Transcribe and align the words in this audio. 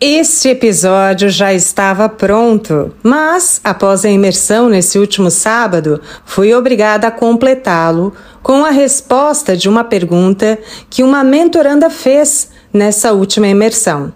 Este 0.00 0.50
episódio 0.50 1.28
já 1.28 1.52
estava 1.52 2.08
pronto, 2.08 2.94
mas 3.02 3.60
após 3.64 4.04
a 4.04 4.08
imersão 4.08 4.68
nesse 4.68 4.96
último 4.96 5.28
sábado, 5.28 6.00
fui 6.24 6.54
obrigada 6.54 7.08
a 7.08 7.10
completá-lo 7.10 8.14
com 8.40 8.64
a 8.64 8.70
resposta 8.70 9.56
de 9.56 9.68
uma 9.68 9.82
pergunta 9.82 10.56
que 10.88 11.02
uma 11.02 11.24
mentoranda 11.24 11.90
fez 11.90 12.48
nessa 12.72 13.12
última 13.12 13.48
imersão. 13.48 14.12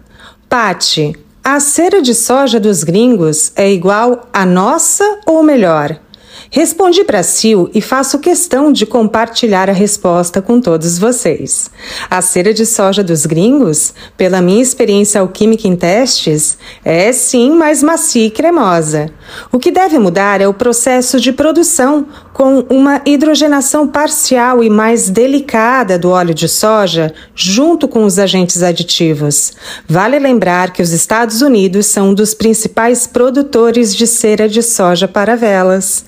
Pati, 0.48 1.16
a 1.42 1.58
cera 1.58 2.00
de 2.00 2.14
soja 2.14 2.60
dos 2.60 2.84
gringos 2.84 3.50
é 3.56 3.68
igual 3.68 4.28
à 4.32 4.46
nossa 4.46 5.18
ou 5.26 5.42
melhor? 5.42 5.98
Respondi 6.54 7.02
para 7.02 7.22
Sil 7.24 7.72
e 7.72 7.80
faço 7.80 8.18
questão 8.18 8.70
de 8.70 8.84
compartilhar 8.84 9.70
a 9.70 9.72
resposta 9.72 10.42
com 10.42 10.60
todos 10.60 10.98
vocês. 10.98 11.70
A 12.10 12.20
cera 12.20 12.52
de 12.52 12.66
soja 12.66 13.02
dos 13.02 13.24
gringos, 13.24 13.94
pela 14.18 14.42
minha 14.42 14.62
experiência 14.62 15.22
alquímica 15.22 15.66
em 15.66 15.74
testes, 15.74 16.58
é 16.84 17.10
sim 17.10 17.52
mais 17.52 17.82
macia 17.82 18.26
e 18.26 18.30
cremosa. 18.30 19.08
O 19.50 19.58
que 19.58 19.70
deve 19.70 19.98
mudar 19.98 20.42
é 20.42 20.46
o 20.46 20.52
processo 20.52 21.18
de 21.18 21.32
produção, 21.32 22.06
com 22.34 22.66
uma 22.68 23.00
hidrogenação 23.06 23.88
parcial 23.88 24.62
e 24.62 24.68
mais 24.68 25.08
delicada 25.08 25.98
do 25.98 26.10
óleo 26.10 26.34
de 26.34 26.50
soja, 26.50 27.14
junto 27.34 27.88
com 27.88 28.04
os 28.04 28.18
agentes 28.18 28.62
aditivos. 28.62 29.54
Vale 29.88 30.18
lembrar 30.18 30.70
que 30.70 30.82
os 30.82 30.92
Estados 30.92 31.40
Unidos 31.40 31.86
são 31.86 32.10
um 32.10 32.14
dos 32.14 32.34
principais 32.34 33.06
produtores 33.06 33.96
de 33.96 34.06
cera 34.06 34.46
de 34.46 34.62
soja 34.62 35.08
para 35.08 35.34
velas. 35.34 36.04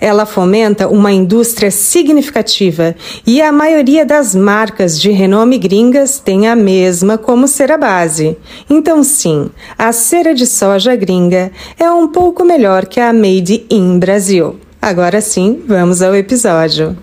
Ela 0.00 0.26
fomenta 0.26 0.88
uma 0.88 1.12
indústria 1.12 1.70
significativa 1.70 2.94
e 3.26 3.40
a 3.40 3.50
maioria 3.50 4.04
das 4.04 4.34
marcas 4.34 5.00
de 5.00 5.10
renome 5.10 5.58
gringas 5.58 6.18
tem 6.18 6.48
a 6.48 6.54
mesma 6.54 7.16
como 7.16 7.48
cera 7.48 7.78
base. 7.78 8.36
Então, 8.68 9.02
sim, 9.02 9.50
a 9.78 9.92
cera 9.92 10.34
de 10.34 10.46
soja 10.46 10.94
gringa 10.94 11.50
é 11.78 11.90
um 11.90 12.08
pouco 12.08 12.44
melhor 12.44 12.86
que 12.86 13.00
a 13.00 13.12
Made 13.12 13.66
in 13.70 13.98
Brasil. 13.98 14.56
Agora 14.80 15.20
sim, 15.20 15.62
vamos 15.66 16.02
ao 16.02 16.14
episódio. 16.14 16.96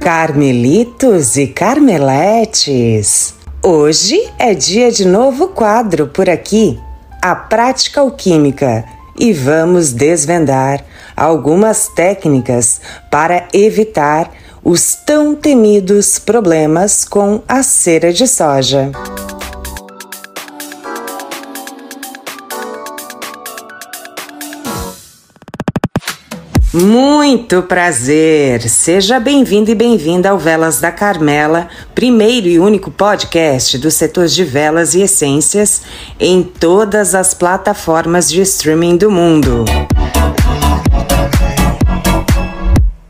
Carmelitos 0.00 1.36
e 1.36 1.48
Carmeletes. 1.48 3.37
Hoje 3.62 4.30
é 4.38 4.54
dia 4.54 4.90
de 4.92 5.04
novo 5.04 5.48
quadro 5.48 6.06
por 6.06 6.30
aqui, 6.30 6.78
a 7.20 7.34
prática 7.34 8.00
alquímica, 8.00 8.84
e 9.18 9.32
vamos 9.32 9.92
desvendar 9.92 10.84
algumas 11.16 11.88
técnicas 11.88 12.80
para 13.10 13.48
evitar 13.52 14.30
os 14.62 14.94
tão 14.94 15.34
temidos 15.34 16.20
problemas 16.20 17.04
com 17.04 17.42
a 17.48 17.64
cera 17.64 18.12
de 18.12 18.28
soja. 18.28 18.92
Muito 26.72 27.62
prazer! 27.62 28.68
Seja 28.68 29.18
bem-vindo 29.18 29.70
e 29.70 29.74
bem-vinda 29.74 30.28
ao 30.28 30.38
Velas 30.38 30.78
da 30.78 30.92
Carmela, 30.92 31.66
primeiro 31.94 32.46
e 32.46 32.60
único 32.60 32.90
podcast 32.90 33.78
do 33.78 33.90
setor 33.90 34.26
de 34.26 34.44
velas 34.44 34.94
e 34.94 35.00
essências 35.00 35.80
em 36.20 36.42
todas 36.42 37.14
as 37.14 37.32
plataformas 37.32 38.30
de 38.30 38.42
streaming 38.42 38.98
do 38.98 39.10
mundo. 39.10 39.64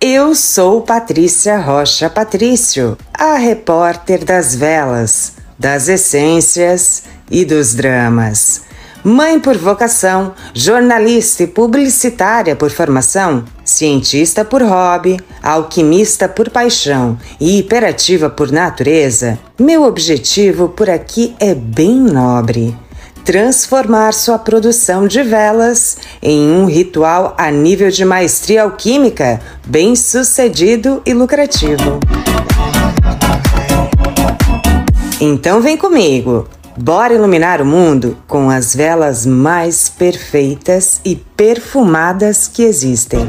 Eu 0.01 0.37
sou 0.37 0.83
Patrícia 0.83 1.59
Rocha 1.59 2.09
Patrício, 2.09 2.97
a 3.13 3.35
repórter 3.35 4.25
das 4.25 4.55
velas, 4.55 5.33
das 5.59 5.89
essências 5.89 7.03
e 7.29 7.45
dos 7.45 7.75
dramas. 7.75 8.68
Mãe 9.05 9.39
por 9.39 9.57
vocação, 9.57 10.35
jornalista 10.53 11.45
e 11.45 11.47
publicitária 11.47 12.57
por 12.57 12.71
formação, 12.71 13.45
cientista 13.65 14.45
por 14.45 14.63
hobby, 14.63 15.19
alquimista 15.43 16.29
por 16.29 16.51
paixão 16.51 17.17
e 17.41 17.59
hiperativa 17.59 18.29
por 18.29 18.51
natureza, 18.51 19.39
meu 19.59 19.85
objetivo 19.85 20.69
por 20.69 20.91
aqui 20.91 21.35
é 21.39 21.55
bem 21.55 21.99
nobre 22.01 22.77
transformar 23.25 24.15
sua 24.15 24.39
produção 24.39 25.07
de 25.07 25.23
velas 25.23 25.99
em 26.23 26.51
um 26.51 26.65
ritual 26.65 27.35
a 27.37 27.51
nível 27.51 27.91
de 27.91 28.03
maestria 28.03 28.63
alquímica 28.63 29.39
bem 29.67 29.95
sucedido 29.95 31.03
e 31.05 31.13
lucrativo. 31.13 32.01
Então 35.21 35.61
vem 35.61 35.77
comigo! 35.77 36.49
Bora 36.81 37.13
iluminar 37.13 37.61
o 37.61 37.67
mundo 37.67 38.17
com 38.29 38.49
as 38.49 38.73
velas 38.73 39.27
mais 39.27 39.89
perfeitas 39.89 41.01
e 41.05 41.17
perfumadas 41.17 42.47
que 42.47 42.63
existem. 42.63 43.27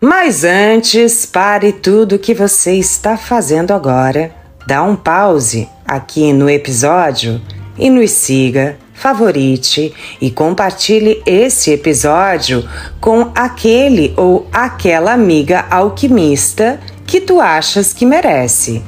Mas 0.00 0.42
antes, 0.42 1.24
pare 1.24 1.72
tudo 1.72 2.18
que 2.18 2.34
você 2.34 2.72
está 2.72 3.16
fazendo 3.16 3.70
agora, 3.70 4.34
dá 4.66 4.82
um 4.82 4.96
pause 4.96 5.68
aqui 5.86 6.32
no 6.32 6.50
episódio 6.50 7.40
e 7.78 7.88
nos 7.88 8.10
siga, 8.10 8.76
favorite 8.92 9.94
e 10.20 10.28
compartilhe 10.28 11.22
esse 11.24 11.70
episódio 11.70 12.68
com 13.00 13.30
aquele 13.32 14.12
ou 14.16 14.48
aquela 14.52 15.12
amiga 15.12 15.66
alquimista 15.70 16.80
que 17.06 17.20
tu 17.20 17.40
achas 17.40 17.92
que 17.92 18.04
merece 18.04 18.82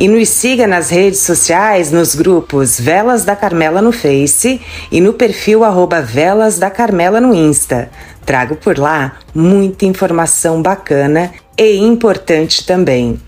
e 0.00 0.08
nos 0.08 0.30
siga 0.30 0.66
nas 0.66 0.88
redes 0.88 1.20
sociais, 1.20 1.92
nos 1.92 2.14
grupos 2.14 2.80
Velas 2.80 3.22
da 3.22 3.36
Carmela 3.36 3.82
no 3.82 3.92
Face 3.92 4.58
e 4.90 4.98
no 4.98 5.12
perfil 5.12 5.62
arroba 5.62 6.00
Velas 6.00 6.58
da 6.58 6.70
Carmela 6.70 7.20
no 7.20 7.34
Insta. 7.34 7.90
Trago 8.24 8.56
por 8.56 8.78
lá 8.78 9.18
muita 9.34 9.84
informação 9.84 10.62
bacana 10.62 11.30
e 11.56 11.76
importante 11.76 12.64
também. 12.64 13.20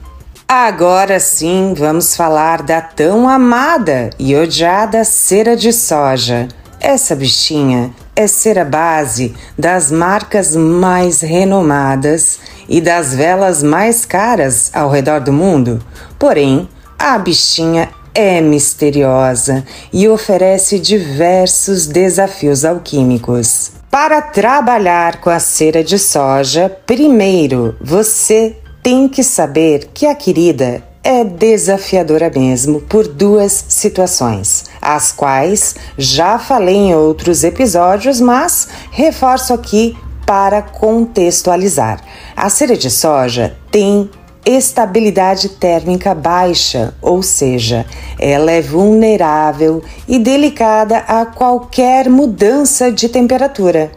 Agora 0.49 1.21
sim, 1.21 1.75
vamos 1.77 2.17
falar 2.17 2.63
da 2.63 2.81
tão 2.81 3.29
amada 3.29 4.09
e 4.19 4.35
odiada 4.35 5.05
cera 5.05 5.55
de 5.55 5.75
soja. 5.75 6.49
Essa 6.81 7.15
bichinha 7.15 7.91
é 8.15 8.27
cera 8.27 8.65
base 8.65 9.35
das 9.59 9.91
marcas 9.91 10.55
mais 10.55 11.21
renomadas 11.21 12.39
e 12.69 12.81
das 12.81 13.15
velas 13.15 13.63
mais 13.63 14.05
caras 14.05 14.71
ao 14.75 14.91
redor 14.91 15.21
do 15.21 15.33
mundo. 15.33 15.83
Porém, 16.19 16.69
a 16.99 17.19
bichinha 17.19 17.89
é 18.15 18.41
misteriosa 18.41 19.65
e 19.93 20.09
oferece 20.09 20.79
diversos 20.79 21.87
desafios 21.87 22.65
alquímicos. 22.65 23.73
Para 23.91 24.23
trabalhar 24.23 25.21
com 25.21 25.31
a 25.31 25.39
cera 25.39 25.83
de 25.83 25.99
soja, 25.99 26.75
primeiro 26.87 27.77
você 27.81 28.57
tem 28.83 29.09
que 29.09 29.23
saber 29.23 29.91
que 29.93 30.07
a 30.07 30.15
querida 30.15 30.83
é 31.05 31.25
desafiadora 31.25 32.31
mesmo 32.31 32.81
por 32.81 33.07
duas 33.07 33.65
situações, 33.69 34.65
as 34.83 35.13
quais 35.13 35.77
já 35.97 36.39
falei 36.41 36.75
em 36.75 36.95
outros 36.95 37.45
episódios, 37.45 38.21
mas 38.21 38.69
reforço 38.91 39.55
aqui 39.55 39.97
para 40.27 40.61
contextualizar. 40.61 42.01
A 42.37 42.51
cera 42.51 42.77
de 42.77 42.91
soja 42.91 43.57
tem 43.71 44.11
estabilidade 44.45 45.51
térmica 45.51 46.15
baixa, 46.15 46.95
ou 47.01 47.23
seja, 47.23 47.87
ela 48.19 48.51
é 48.51 48.61
vulnerável 48.61 49.83
e 50.09 50.19
delicada 50.19 50.99
a 50.99 51.25
qualquer 51.25 52.11
mudança 52.11 52.91
de 52.91 53.09
temperatura. 53.09 53.93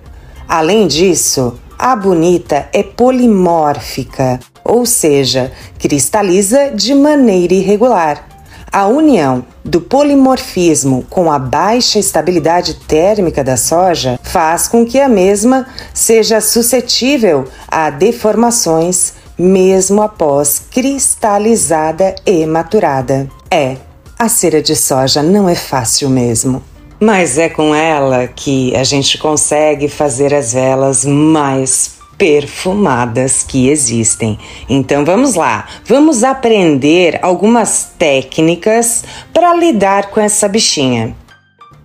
Além 0.47 0.87
disso, 0.87 1.59
a 1.79 1.95
bonita 1.95 2.69
é 2.71 2.83
polimórfica, 2.83 4.39
ou 4.63 4.85
seja, 4.85 5.51
cristaliza 5.79 6.69
de 6.69 6.93
maneira 6.93 7.55
irregular. 7.55 8.34
A 8.75 8.87
união 8.87 9.45
do 9.63 9.79
polimorfismo 9.79 11.05
com 11.09 11.31
a 11.31 11.39
baixa 11.39 11.97
estabilidade 11.97 12.73
térmica 12.73 13.41
da 13.41 13.55
soja 13.55 14.19
faz 14.21 14.67
com 14.67 14.85
que 14.85 14.99
a 14.99 15.07
mesma 15.07 15.65
seja 15.93 16.41
suscetível 16.41 17.45
a 17.69 17.89
deformações 17.89 19.13
mesmo 19.39 20.01
após 20.01 20.61
cristalizada 20.69 22.15
e 22.25 22.45
maturada. 22.45 23.29
É, 23.49 23.77
a 24.19 24.27
cera 24.27 24.61
de 24.61 24.75
soja 24.75 25.23
não 25.23 25.47
é 25.47 25.55
fácil 25.55 26.09
mesmo. 26.09 26.61
Mas 26.99 27.37
é 27.37 27.47
com 27.47 27.73
ela 27.73 28.27
que 28.27 28.75
a 28.75 28.83
gente 28.83 29.17
consegue 29.17 29.87
fazer 29.87 30.33
as 30.33 30.51
velas 30.51 31.05
mais 31.05 31.91
perfumadas 32.17 33.43
que 33.43 33.69
existem. 33.69 34.37
Então 34.69 35.03
vamos 35.03 35.35
lá, 35.35 35.67
vamos 35.85 36.23
aprender 36.23 37.19
algumas 37.21 37.91
técnicas 37.97 39.03
para 39.33 39.53
lidar 39.53 40.09
com 40.09 40.19
essa 40.19 40.47
bichinha. 40.47 41.15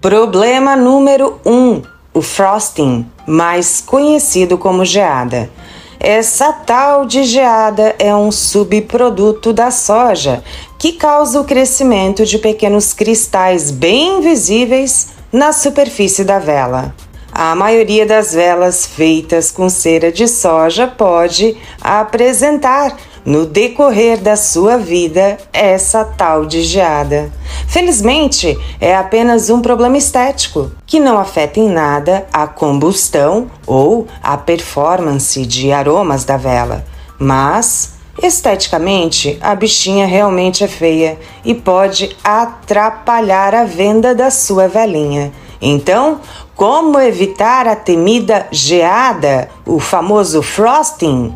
Problema 0.00 0.76
número 0.76 1.38
1: 1.44 1.52
um, 1.52 1.82
o 2.14 2.22
frosting, 2.22 3.06
mais 3.26 3.80
conhecido 3.80 4.56
como 4.56 4.84
geada. 4.84 5.50
essa 5.98 6.50
tal 6.52 7.04
de 7.04 7.24
geada 7.24 7.94
é 7.98 8.14
um 8.14 8.32
subproduto 8.32 9.52
da 9.52 9.70
soja 9.70 10.42
que 10.78 10.92
causa 10.92 11.38
o 11.38 11.44
crescimento 11.44 12.24
de 12.24 12.38
pequenos 12.38 12.94
cristais 12.94 13.70
bem 13.70 14.22
visíveis 14.22 15.08
na 15.30 15.52
superfície 15.52 16.24
da 16.24 16.38
vela. 16.38 16.94
A 17.42 17.54
maioria 17.54 18.04
das 18.04 18.34
velas 18.34 18.84
feitas 18.84 19.50
com 19.50 19.70
cera 19.70 20.12
de 20.12 20.28
soja 20.28 20.86
pode 20.86 21.56
apresentar 21.80 22.94
no 23.24 23.46
decorrer 23.46 24.20
da 24.20 24.36
sua 24.36 24.76
vida 24.76 25.38
essa 25.50 26.04
tal 26.04 26.44
de 26.44 26.62
geada. 26.62 27.32
Felizmente, 27.66 28.58
é 28.78 28.94
apenas 28.94 29.48
um 29.48 29.62
problema 29.62 29.96
estético 29.96 30.70
que 30.84 31.00
não 31.00 31.18
afeta 31.18 31.58
em 31.58 31.70
nada 31.70 32.26
a 32.30 32.46
combustão 32.46 33.50
ou 33.66 34.06
a 34.22 34.36
performance 34.36 35.46
de 35.46 35.72
aromas 35.72 36.24
da 36.26 36.36
vela, 36.36 36.84
mas 37.18 37.98
Esteticamente, 38.22 39.38
a 39.40 39.54
bichinha 39.54 40.06
realmente 40.06 40.62
é 40.62 40.68
feia 40.68 41.18
e 41.42 41.54
pode 41.54 42.14
atrapalhar 42.22 43.54
a 43.54 43.64
venda 43.64 44.14
da 44.14 44.30
sua 44.30 44.68
velinha. 44.68 45.32
Então, 45.62 46.20
como 46.60 47.00
evitar 47.00 47.66
a 47.66 47.74
temida 47.74 48.46
geada, 48.50 49.48
o 49.64 49.80
famoso 49.80 50.42
frosting? 50.42 51.34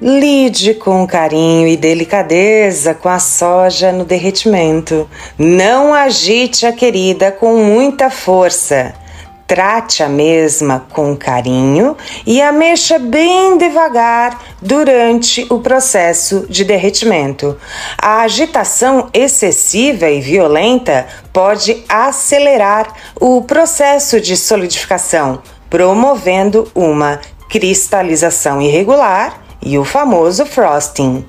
Lide 0.00 0.72
com 0.72 1.06
carinho 1.06 1.68
e 1.68 1.76
delicadeza 1.76 2.94
com 2.94 3.10
a 3.10 3.18
soja 3.18 3.92
no 3.92 4.06
derretimento. 4.06 5.06
Não 5.36 5.92
agite 5.92 6.64
a 6.64 6.72
querida 6.72 7.30
com 7.30 7.58
muita 7.58 8.08
força. 8.08 8.94
Trate 9.54 10.02
a 10.02 10.08
mesma 10.08 10.84
com 10.92 11.16
carinho 11.16 11.96
e 12.26 12.42
a 12.42 12.50
mexa 12.50 12.98
bem 12.98 13.56
devagar 13.56 14.42
durante 14.60 15.46
o 15.48 15.60
processo 15.60 16.44
de 16.50 16.64
derretimento. 16.64 17.56
A 17.96 18.22
agitação 18.22 19.08
excessiva 19.14 20.10
e 20.10 20.20
violenta 20.20 21.06
pode 21.32 21.84
acelerar 21.88 22.94
o 23.14 23.42
processo 23.42 24.20
de 24.20 24.36
solidificação, 24.36 25.40
promovendo 25.70 26.68
uma 26.74 27.20
cristalização 27.48 28.60
irregular 28.60 29.40
e 29.62 29.78
o 29.78 29.84
famoso 29.84 30.44
frosting. 30.44 31.24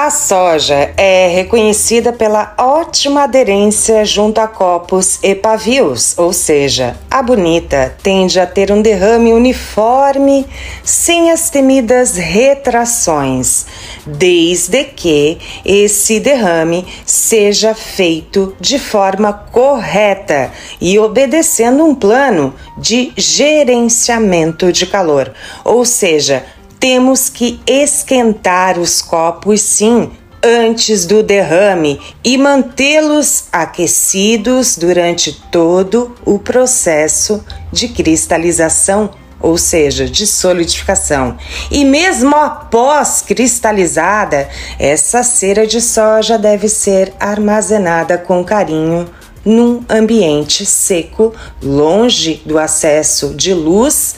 A 0.00 0.10
soja 0.10 0.92
é 0.96 1.26
reconhecida 1.26 2.12
pela 2.12 2.54
ótima 2.56 3.24
aderência 3.24 4.04
junto 4.04 4.40
a 4.40 4.46
copos 4.46 5.18
e 5.24 5.34
pavios, 5.34 6.16
ou 6.16 6.32
seja, 6.32 6.96
a 7.10 7.20
bonita 7.20 7.96
tende 8.00 8.38
a 8.38 8.46
ter 8.46 8.70
um 8.70 8.80
derrame 8.80 9.32
uniforme 9.32 10.46
sem 10.84 11.32
as 11.32 11.50
temidas 11.50 12.16
retrações, 12.16 13.66
desde 14.06 14.84
que 14.84 15.36
esse 15.64 16.20
derrame 16.20 16.86
seja 17.04 17.74
feito 17.74 18.54
de 18.60 18.78
forma 18.78 19.32
correta 19.32 20.52
e 20.80 20.96
obedecendo 20.96 21.84
um 21.84 21.92
plano 21.92 22.54
de 22.76 23.12
gerenciamento 23.16 24.72
de 24.72 24.86
calor, 24.86 25.32
ou 25.64 25.84
seja, 25.84 26.44
temos 26.80 27.28
que 27.28 27.60
esquentar 27.66 28.78
os 28.78 29.02
copos, 29.02 29.60
sim, 29.60 30.10
antes 30.42 31.04
do 31.04 31.22
derrame 31.22 32.00
e 32.24 32.38
mantê-los 32.38 33.44
aquecidos 33.52 34.76
durante 34.76 35.32
todo 35.50 36.14
o 36.24 36.38
processo 36.38 37.44
de 37.72 37.88
cristalização, 37.88 39.10
ou 39.40 39.58
seja, 39.58 40.08
de 40.08 40.26
solidificação. 40.26 41.36
E 41.70 41.84
mesmo 41.84 42.34
após 42.36 43.22
cristalizada, 43.22 44.48
essa 44.78 45.22
cera 45.22 45.66
de 45.66 45.80
soja 45.80 46.38
deve 46.38 46.68
ser 46.68 47.12
armazenada 47.18 48.16
com 48.18 48.44
carinho 48.44 49.08
num 49.44 49.82
ambiente 49.88 50.66
seco, 50.66 51.32
longe 51.62 52.42
do 52.44 52.58
acesso 52.58 53.34
de 53.34 53.54
luz, 53.54 54.16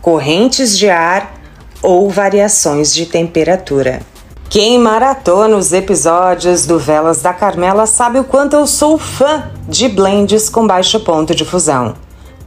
correntes 0.00 0.76
de 0.76 0.90
ar 0.90 1.41
ou 1.82 2.08
variações 2.08 2.94
de 2.94 3.06
temperatura. 3.06 4.00
Quem 4.48 4.78
maratona 4.78 5.56
os 5.56 5.72
episódios 5.72 6.66
do 6.66 6.78
Velas 6.78 7.22
da 7.22 7.32
Carmela 7.32 7.86
sabe 7.86 8.18
o 8.18 8.24
quanto 8.24 8.54
eu 8.54 8.66
sou 8.66 8.98
fã 8.98 9.50
de 9.66 9.88
blends 9.88 10.48
com 10.50 10.66
baixo 10.66 11.00
ponto 11.00 11.34
de 11.34 11.44
fusão. 11.44 11.94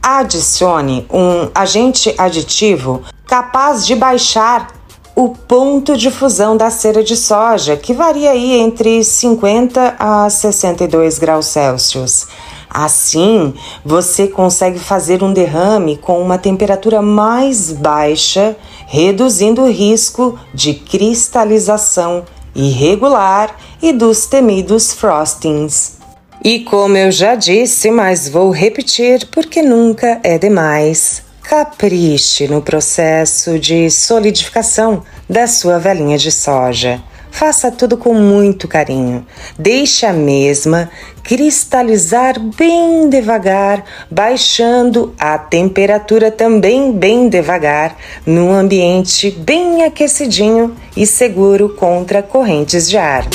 Adicione 0.00 1.04
um 1.12 1.50
agente 1.52 2.14
aditivo 2.16 3.02
capaz 3.26 3.84
de 3.84 3.96
baixar 3.96 4.68
o 5.16 5.30
ponto 5.30 5.96
de 5.96 6.10
fusão 6.10 6.56
da 6.56 6.70
cera 6.70 7.02
de 7.02 7.16
soja, 7.16 7.76
que 7.76 7.92
varia 7.92 8.30
aí 8.30 8.52
entre 8.52 9.02
50 9.02 9.96
a 9.98 10.30
62 10.30 11.18
graus 11.18 11.46
Celsius. 11.46 12.28
Assim, 12.68 13.54
você 13.84 14.28
consegue 14.28 14.78
fazer 14.78 15.22
um 15.22 15.32
derrame 15.32 15.96
com 15.96 16.20
uma 16.20 16.38
temperatura 16.38 17.00
mais 17.00 17.72
baixa, 17.72 18.56
reduzindo 18.86 19.62
o 19.62 19.70
risco 19.70 20.38
de 20.52 20.74
cristalização 20.74 22.24
irregular 22.54 23.54
e 23.82 23.92
dos 23.92 24.26
temidos 24.26 24.92
frostings. 24.92 25.96
E 26.42 26.60
como 26.60 26.96
eu 26.96 27.10
já 27.10 27.34
disse, 27.34 27.90
mas 27.90 28.28
vou 28.28 28.50
repetir 28.50 29.26
porque 29.32 29.62
nunca 29.62 30.20
é 30.22 30.38
demais. 30.38 31.22
Capriche 31.42 32.48
no 32.48 32.62
processo 32.62 33.58
de 33.58 33.90
solidificação 33.90 35.02
da 35.28 35.46
sua 35.46 35.78
velinha 35.78 36.18
de 36.18 36.30
soja. 36.30 37.02
Faça 37.36 37.70
tudo 37.70 37.98
com 37.98 38.14
muito 38.14 38.66
carinho. 38.66 39.26
Deixe 39.58 40.06
a 40.06 40.12
mesma 40.14 40.88
cristalizar 41.22 42.40
bem 42.40 43.10
devagar, 43.10 43.84
baixando 44.10 45.14
a 45.18 45.36
temperatura 45.36 46.30
também 46.30 46.92
bem 46.92 47.28
devagar, 47.28 47.94
num 48.24 48.54
ambiente 48.54 49.30
bem 49.30 49.84
aquecidinho 49.84 50.74
e 50.96 51.06
seguro 51.06 51.68
contra 51.68 52.22
correntes 52.22 52.88
de 52.88 52.96
ar. 52.96 53.26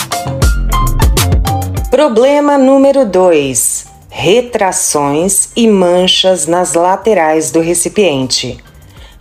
Problema 1.92 2.58
número 2.58 3.06
2: 3.06 3.86
retrações 4.10 5.50
e 5.56 5.68
manchas 5.68 6.48
nas 6.48 6.74
laterais 6.74 7.52
do 7.52 7.62
recipiente. 7.62 8.58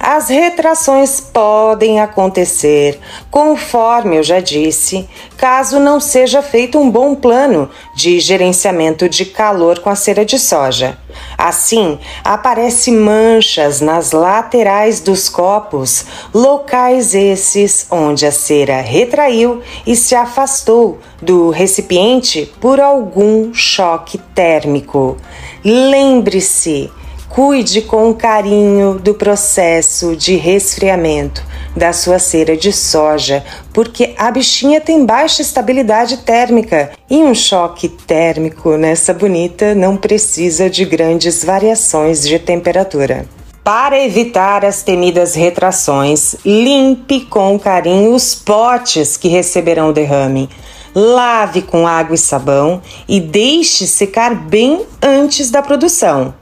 As 0.02 0.30
retrações 0.30 1.20
podem 1.20 2.00
acontecer, 2.00 2.98
conforme 3.30 4.16
eu 4.16 4.22
já 4.22 4.40
disse, 4.40 5.06
caso 5.36 5.78
não 5.78 6.00
seja 6.00 6.40
feito 6.40 6.78
um 6.78 6.90
bom 6.90 7.14
plano 7.14 7.68
de 7.94 8.18
gerenciamento 8.18 9.10
de 9.10 9.26
calor 9.26 9.80
com 9.80 9.90
a 9.90 9.94
cera 9.94 10.24
de 10.24 10.38
soja. 10.38 10.96
Assim, 11.36 11.98
aparecem 12.24 12.94
manchas 12.94 13.82
nas 13.82 14.12
laterais 14.12 15.00
dos 15.00 15.28
copos, 15.28 16.06
locais 16.32 17.14
esses 17.14 17.86
onde 17.90 18.24
a 18.24 18.32
cera 18.32 18.80
retraiu 18.80 19.60
e 19.86 19.94
se 19.94 20.14
afastou 20.14 20.98
do 21.20 21.50
recipiente 21.50 22.50
por 22.58 22.80
algum 22.80 23.52
choque 23.52 24.16
térmico. 24.16 25.18
Lembre-se, 25.62 26.90
Cuide 27.30 27.82
com 27.82 28.12
carinho 28.12 28.98
do 28.98 29.14
processo 29.14 30.16
de 30.16 30.34
resfriamento 30.34 31.46
da 31.76 31.92
sua 31.92 32.18
cera 32.18 32.56
de 32.56 32.72
soja, 32.72 33.44
porque 33.72 34.14
a 34.18 34.32
bichinha 34.32 34.80
tem 34.80 35.06
baixa 35.06 35.40
estabilidade 35.40 36.16
térmica 36.18 36.90
e 37.08 37.18
um 37.18 37.32
choque 37.32 37.88
térmico 37.88 38.76
nessa 38.76 39.14
bonita 39.14 39.76
não 39.76 39.96
precisa 39.96 40.68
de 40.68 40.84
grandes 40.84 41.44
variações 41.44 42.26
de 42.26 42.36
temperatura. 42.36 43.24
Para 43.62 44.04
evitar 44.04 44.64
as 44.64 44.82
temidas 44.82 45.36
retrações, 45.36 46.34
limpe 46.44 47.20
com 47.26 47.56
carinho 47.60 48.12
os 48.12 48.34
potes 48.34 49.16
que 49.16 49.28
receberão 49.28 49.90
o 49.90 49.92
derrame. 49.92 50.50
Lave 50.92 51.62
com 51.62 51.86
água 51.86 52.16
e 52.16 52.18
sabão 52.18 52.82
e 53.08 53.20
deixe 53.20 53.86
secar 53.86 54.34
bem 54.34 54.84
antes 55.00 55.48
da 55.48 55.62
produção. 55.62 56.34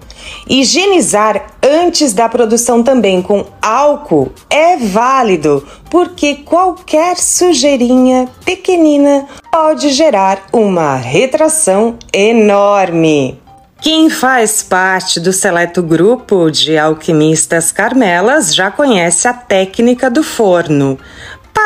Higienizar 0.48 1.46
antes 1.62 2.12
da 2.12 2.28
produção 2.28 2.82
também 2.82 3.20
com 3.20 3.44
álcool 3.60 4.32
é 4.48 4.76
válido, 4.76 5.66
porque 5.90 6.36
qualquer 6.36 7.16
sujeirinha 7.16 8.28
pequenina 8.44 9.26
pode 9.52 9.90
gerar 9.90 10.46
uma 10.52 10.96
retração 10.96 11.96
enorme. 12.12 13.40
Quem 13.80 14.10
faz 14.10 14.60
parte 14.60 15.20
do 15.20 15.32
seleto 15.32 15.80
grupo 15.82 16.50
de 16.50 16.76
alquimistas 16.76 17.70
Carmelas 17.70 18.52
já 18.52 18.72
conhece 18.72 19.28
a 19.28 19.32
técnica 19.32 20.10
do 20.10 20.24
forno. 20.24 20.98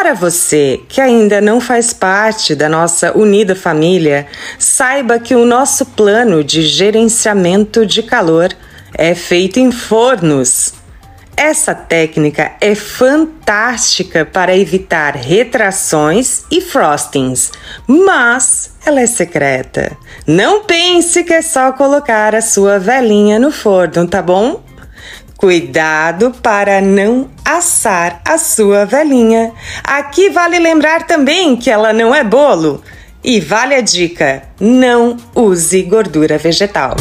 Para 0.03 0.15
você 0.15 0.81
que 0.89 1.01
ainda 1.01 1.41
não 1.41 1.61
faz 1.61 1.93
parte 1.93 2.57
da 2.57 2.69
nossa 2.69 3.17
unida 3.17 3.55
família, 3.55 4.27
saiba 4.59 5.21
que 5.21 5.33
o 5.33 5.47
nosso 5.47 5.87
plano 5.87 6.43
de 6.43 6.63
gerenciamento 6.63 7.87
de 7.87 8.03
calor 8.03 8.53
é 8.95 9.15
feito 9.15 9.61
em 9.61 9.71
fornos. 9.71 10.75
Essa 11.37 11.73
técnica 11.73 12.51
é 12.61 12.75
fantástica 12.75 14.25
para 14.25 14.57
evitar 14.57 15.15
retrações 15.15 16.43
e 16.51 16.61
frostings, 16.61 17.53
mas 17.87 18.73
ela 18.85 19.01
é 19.01 19.07
secreta. 19.07 19.97
Não 20.27 20.65
pense 20.65 21.23
que 21.23 21.33
é 21.33 21.43
só 21.43 21.71
colocar 21.71 22.35
a 22.35 22.43
sua 22.43 22.77
velinha 22.77 23.39
no 23.39 23.53
forno, 23.53 24.09
tá 24.09 24.21
bom? 24.21 24.65
Cuidado 25.43 26.31
para 26.41 26.81
não 26.81 27.29
assar 27.45 28.23
a 28.25 28.39
sua 28.39 28.85
velinha. 28.85 29.53
Aqui 29.83 30.31
vale 30.31 30.57
lembrar 30.57 31.05
também 31.05 31.57
que 31.57 31.69
ela 31.69 31.93
não 31.93 32.15
é 32.15 32.23
bolo. 32.23 32.81
E 33.25 33.41
vale 33.41 33.75
a 33.75 33.81
dica: 33.81 34.45
não 34.61 35.17
use 35.35 35.83
gordura 35.83 36.39
vegetal. 36.39 36.95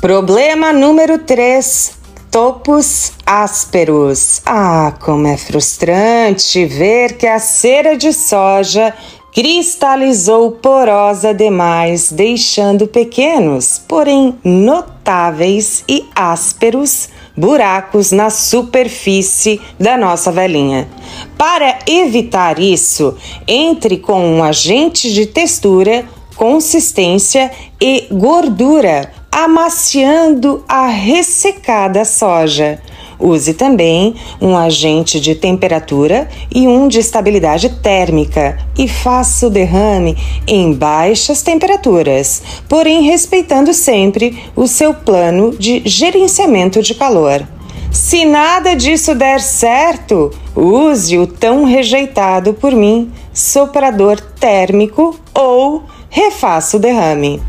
Problema 0.00 0.72
número 0.72 1.18
3: 1.18 1.92
topos 2.28 3.12
ásperos. 3.24 4.42
Ah, 4.44 4.94
como 4.98 5.28
é 5.28 5.36
frustrante 5.36 6.66
ver 6.66 7.16
que 7.16 7.28
a 7.28 7.38
cera 7.38 7.96
de 7.96 8.12
soja 8.12 8.92
cristalizou 9.38 10.50
porosa 10.50 11.32
demais, 11.32 12.10
deixando 12.10 12.88
pequenos, 12.88 13.80
porém 13.86 14.36
notáveis 14.42 15.84
e 15.88 16.04
ásperos 16.12 17.08
buracos 17.36 18.10
na 18.10 18.30
superfície 18.30 19.60
da 19.78 19.96
nossa 19.96 20.32
velinha. 20.32 20.88
Para 21.36 21.78
evitar 21.86 22.58
isso, 22.58 23.16
entre 23.46 23.98
com 23.98 24.20
um 24.20 24.42
agente 24.42 25.12
de 25.12 25.24
textura, 25.26 26.04
consistência 26.34 27.48
e 27.80 28.08
gordura, 28.10 29.12
amaciando 29.30 30.64
a 30.68 30.88
ressecada 30.88 32.04
soja. 32.04 32.82
Use 33.18 33.54
também 33.54 34.14
um 34.40 34.56
agente 34.56 35.18
de 35.18 35.34
temperatura 35.34 36.28
e 36.54 36.68
um 36.68 36.86
de 36.86 37.00
estabilidade 37.00 37.68
térmica 37.82 38.58
e 38.76 38.86
faça 38.86 39.46
o 39.46 39.50
derrame 39.50 40.16
em 40.46 40.72
baixas 40.72 41.42
temperaturas, 41.42 42.42
porém 42.68 43.02
respeitando 43.02 43.74
sempre 43.74 44.44
o 44.54 44.68
seu 44.68 44.94
plano 44.94 45.54
de 45.58 45.82
gerenciamento 45.84 46.80
de 46.82 46.94
calor. 46.94 47.46
Se 47.90 48.24
nada 48.24 48.76
disso 48.76 49.14
der 49.14 49.40
certo, 49.40 50.30
use 50.54 51.18
o 51.18 51.26
tão 51.26 51.64
rejeitado 51.64 52.54
por 52.54 52.72
mim 52.72 53.10
soprador 53.32 54.20
térmico 54.20 55.18
ou 55.34 55.82
refaça 56.10 56.76
o 56.76 56.80
derrame. 56.80 57.40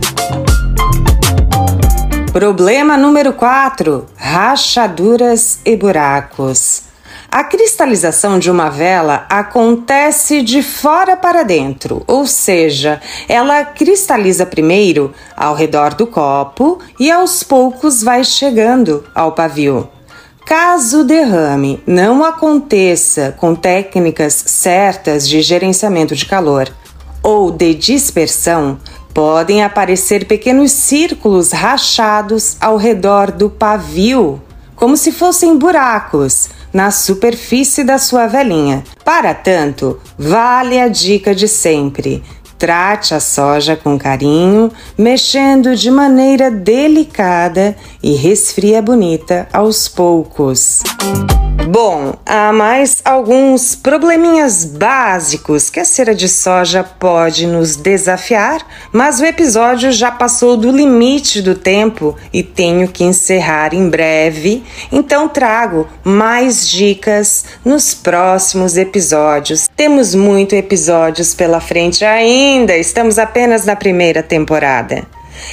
Problema 2.32 2.96
número 2.96 3.34
4: 3.34 4.06
rachaduras 4.16 5.58
e 5.66 5.76
buracos. 5.76 6.84
A 7.32 7.44
cristalização 7.44 8.38
de 8.38 8.52
uma 8.52 8.70
vela 8.70 9.26
acontece 9.28 10.44
de 10.44 10.62
fora 10.62 11.18
para 11.18 11.42
dentro, 11.42 12.04
ou 12.06 12.28
seja, 12.28 13.02
ela 13.28 13.66
cristaliza 13.66 14.46
primeiro 14.46 15.12
ao 15.36 15.56
redor 15.56 15.96
do 15.96 16.06
copo 16.06 16.80
e 17.00 17.10
aos 17.10 17.42
poucos 17.42 18.04
vai 18.04 18.24
chegando 18.24 19.04
ao 19.16 19.32
pavio. 19.32 19.90
Caso 20.46 21.02
o 21.02 21.04
derrame 21.04 21.82
não 21.86 22.24
aconteça 22.24 23.34
com 23.38 23.56
técnicas 23.56 24.34
certas 24.34 25.28
de 25.28 25.42
gerenciamento 25.42 26.16
de 26.16 26.28
calor 26.28 26.72
ou 27.24 27.52
de 27.52 27.74
dispersão, 27.74 28.78
Podem 29.14 29.64
aparecer 29.64 30.26
pequenos 30.26 30.72
círculos 30.72 31.52
rachados 31.52 32.56
ao 32.60 32.78
redor 32.78 33.32
do 33.32 33.50
pavio, 33.50 34.42
como 34.76 34.96
se 34.96 35.12
fossem 35.12 35.58
buracos 35.58 36.50
na 36.74 36.92
superfície 36.92 37.84
da 37.84 37.98
sua 37.98 38.28
velinha. 38.28 38.84
Para 39.04 39.34
tanto, 39.34 40.00
vale 40.18 40.80
a 40.80 40.88
dica 40.88 41.34
de 41.34 41.48
sempre: 41.48 42.24
trate 42.58 43.16
a 43.16 43.20
soja 43.20 43.76
com 43.76 43.98
carinho, 43.98 44.72
mexendo 44.98 45.76
de 45.76 45.90
maneira 45.90 46.52
delicada 46.52 47.76
e 48.04 48.16
resfria 48.16 48.82
bonita 48.82 49.48
aos 49.52 49.88
poucos. 49.88 50.82
Bom, 51.72 52.16
há 52.26 52.52
mais 52.52 53.00
alguns 53.06 53.76
probleminhas 53.76 54.66
básicos 54.66 55.70
que 55.70 55.80
a 55.80 55.86
cera 55.86 56.16
de 56.16 56.28
soja 56.28 56.84
pode 56.84 57.46
nos 57.46 57.76
desafiar, 57.76 58.66
mas 58.92 59.20
o 59.20 59.26
episódio 59.26 59.92
já 59.92 60.10
passou 60.10 60.58
do 60.58 60.72
limite 60.72 61.44
do 61.44 61.54
tempo 61.54 62.16
e 62.34 62.42
tenho 62.42 62.88
que 62.88 63.04
encerrar 63.04 63.76
em 63.76 63.88
breve, 63.88 64.64
então 64.92 65.30
trago 65.30 65.88
mais 66.04 66.68
dicas 66.68 67.46
nos 67.64 67.94
próximos 67.94 68.76
episódios. 68.76 69.70
Temos 69.78 70.16
muitos 70.16 70.58
episódios 70.58 71.36
pela 71.36 71.62
frente 71.62 72.04
ainda, 72.04 72.76
estamos 72.76 73.20
apenas 73.20 73.64
na 73.68 73.76
primeira 73.76 74.24
temporada. 74.24 75.06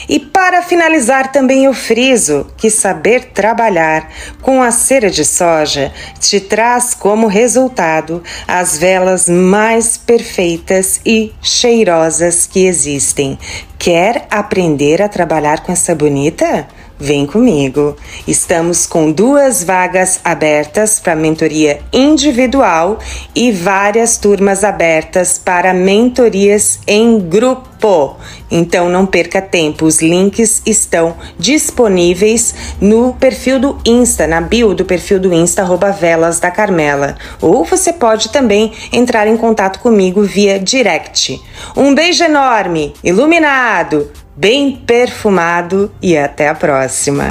E 0.09 0.19
para 0.19 0.63
finalizar, 0.63 1.33
também 1.33 1.65
eu 1.65 1.75
friso 1.75 2.47
que 2.57 2.71
saber 2.71 3.31
trabalhar 3.33 4.11
com 4.43 4.63
a 4.63 4.71
cera 4.71 5.11
de 5.11 5.25
soja 5.25 5.93
te 6.21 6.41
traz 6.41 6.95
como 6.95 7.27
resultado 7.27 8.23
as 8.47 8.79
velas 8.79 9.29
mais 9.29 9.97
perfeitas 9.97 11.01
e 11.05 11.33
cheirosas 11.43 12.47
que 12.47 12.67
existem. 12.67 13.39
Quer 13.79 14.27
aprender 14.31 15.03
a 15.03 15.09
trabalhar 15.09 15.61
com 15.61 15.73
essa 15.73 15.95
bonita? 15.95 16.67
Vem 16.99 17.27
comigo. 17.27 17.95
Estamos 18.27 18.87
com 18.87 19.13
duas 19.13 19.63
vagas 19.63 20.19
abertas 20.25 20.99
para 20.99 21.15
mentoria 21.15 21.81
individual 21.93 22.99
e 23.35 23.53
várias 23.53 24.17
turmas 24.17 24.65
abertas 24.65 25.39
para 25.39 25.75
mentorias 25.75 26.79
em 26.87 27.21
grupo. 27.21 27.76
Então 28.51 28.89
não 28.89 29.07
perca 29.07 29.41
tempo, 29.41 29.85
os 29.85 30.01
links 30.01 30.63
estão 30.65 31.17
disponíveis 31.39 32.55
no 32.81 33.13
perfil 33.15 33.59
do 33.59 33.79
Insta, 33.85 34.27
na 34.27 34.41
bio 34.41 34.75
do 34.75 34.85
perfil 34.85 35.19
do 35.19 35.33
Insta, 35.33 35.63
arroba 35.63 35.91
Velas 35.91 36.41
da 36.41 36.51
Carmela. 36.51 37.17
Ou 37.41 37.65
você 37.65 37.93
pode 37.93 38.31
também 38.31 38.73
entrar 38.93 39.27
em 39.27 39.37
contato 39.37 39.81
comigo 39.81 40.23
via 40.23 40.59
direct. 40.59 41.41
Um 41.77 41.95
beijo 41.95 42.25
enorme, 42.25 42.95
iluminado! 43.03 44.11
bem 44.37 44.77
perfumado 44.77 45.91
e 46.03 46.17
até 46.17 46.49
a 46.49 46.55
próxima! 46.55 47.29